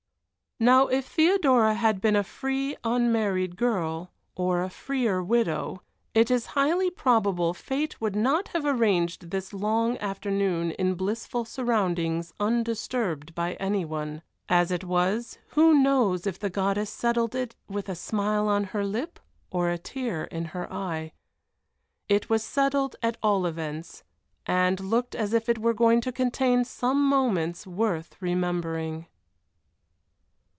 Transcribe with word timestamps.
Now 0.63 0.89
if 0.89 1.07
Theodora 1.07 1.73
had 1.73 1.99
been 2.01 2.15
a 2.15 2.23
free 2.23 2.77
unmarried 2.83 3.55
girl, 3.55 4.11
or 4.35 4.61
a 4.61 4.69
freer 4.69 5.23
widow, 5.23 5.81
it 6.13 6.29
is 6.29 6.45
highly 6.53 6.91
probable 6.91 7.55
fate 7.55 7.99
would 7.99 8.15
not 8.15 8.49
have 8.49 8.63
arranged 8.63 9.31
this 9.31 9.53
long 9.53 9.97
afternoon 9.97 10.69
in 10.73 10.93
blissful 10.93 11.45
surroundings 11.45 12.31
undisturbed 12.39 13.33
by 13.33 13.53
any 13.53 13.83
one. 13.85 14.21
As 14.47 14.69
it 14.69 14.83
was, 14.83 15.39
who 15.53 15.73
knows 15.81 16.27
if 16.27 16.37
the 16.37 16.51
goddess 16.51 16.91
settled 16.91 17.33
it 17.33 17.55
with 17.67 17.89
a 17.89 17.95
smile 17.95 18.47
on 18.47 18.65
her 18.65 18.85
lip 18.85 19.19
or 19.49 19.71
a 19.71 19.79
tear 19.79 20.25
in 20.25 20.45
her 20.53 20.71
eye? 20.71 21.11
It 22.07 22.29
was 22.29 22.43
settled, 22.43 22.95
at 23.01 23.17
all 23.23 23.47
events, 23.47 24.03
and 24.45 24.79
looked 24.79 25.15
as 25.15 25.33
if 25.33 25.49
it 25.49 25.57
were 25.57 25.73
going 25.73 26.01
to 26.01 26.11
contain 26.11 26.65
some 26.65 27.03
moments 27.03 27.65
worth 27.65 28.15
remembering. 28.21 29.07